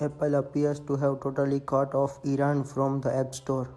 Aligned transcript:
Apple 0.00 0.36
appears 0.36 0.78
to 0.78 0.94
have 0.96 1.20
totally 1.20 1.58
cut 1.58 1.92
off 1.92 2.20
Iran 2.24 2.62
from 2.62 3.00
the 3.00 3.12
App 3.12 3.34
Store. 3.34 3.68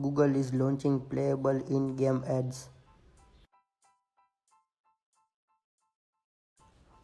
Google 0.00 0.36
is 0.36 0.54
launching 0.54 1.00
playable 1.00 1.60
in-game 1.68 2.22
ads. 2.28 2.68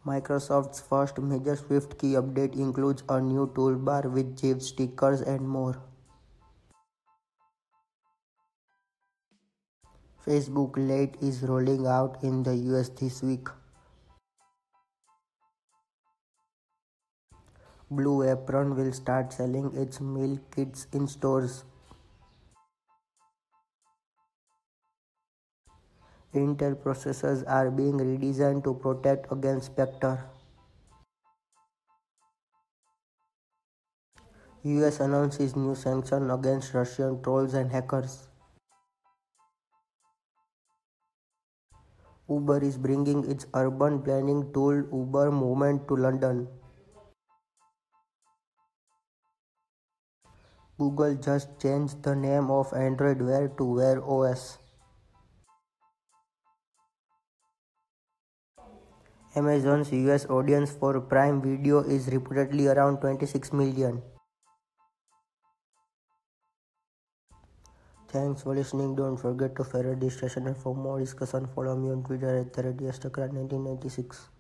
Microsoft's 0.06 0.80
first 0.80 1.18
major 1.18 1.56
SwiftKey 1.56 2.14
update 2.20 2.54
includes 2.54 3.02
a 3.08 3.20
new 3.20 3.48
toolbar 3.48 4.10
with 4.10 4.40
GIF 4.40 4.62
stickers 4.62 5.20
and 5.20 5.46
more. 5.46 5.82
Facebook 10.26 10.76
Lite 10.76 11.16
is 11.20 11.42
rolling 11.42 11.86
out 11.86 12.18
in 12.22 12.42
the 12.42 12.54
US 12.54 12.88
this 12.90 13.22
week. 13.22 13.48
Blue 17.92 18.22
Apron 18.22 18.76
will 18.76 18.92
start 18.92 19.32
selling 19.32 19.74
its 19.74 20.00
meal 20.00 20.38
kits 20.54 20.86
in 20.92 21.08
stores. 21.08 21.64
Intel 26.32 26.76
processors 26.76 27.42
are 27.48 27.68
being 27.68 27.98
redesigned 27.98 28.62
to 28.62 28.74
protect 28.74 29.26
against 29.32 29.66
Spectre. 29.66 30.24
US 34.62 35.00
announces 35.00 35.56
new 35.56 35.74
sanction 35.74 36.30
against 36.30 36.72
Russian 36.72 37.20
trolls 37.22 37.54
and 37.54 37.72
hackers. 37.72 38.28
Uber 42.28 42.62
is 42.62 42.78
bringing 42.78 43.28
its 43.28 43.46
urban 43.52 44.00
planning 44.00 44.52
tool 44.52 44.84
Uber 44.92 45.32
Movement 45.32 45.88
to 45.88 45.96
London. 45.96 46.46
Google 50.80 51.14
just 51.24 51.48
changed 51.60 52.02
the 52.02 52.14
name 52.16 52.50
of 52.50 52.72
Android 52.72 53.20
Wear 53.20 53.48
to 53.58 53.64
Wear 53.78 54.02
OS. 54.02 54.56
Amazon's 59.36 59.92
US 59.92 60.24
audience 60.38 60.72
for 60.72 60.98
Prime 61.02 61.42
Video 61.42 61.80
is 61.80 62.08
reportedly 62.08 62.74
around 62.74 63.02
26 63.02 63.52
million. 63.52 64.00
Thanks 68.08 68.42
for 68.42 68.54
listening. 68.54 68.96
Don't 68.96 69.18
forget 69.18 69.54
to 69.56 69.64
follow 69.64 69.94
this 69.94 70.16
station 70.16 70.46
and 70.46 70.56
for 70.56 70.74
more 70.74 70.98
discussion 70.98 71.46
follow 71.54 71.76
me 71.76 71.90
on 71.90 72.02
Twitter 72.04 72.38
at 72.38 72.54
the 72.54 72.62
1996 72.62 74.30